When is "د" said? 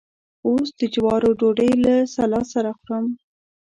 0.79-0.81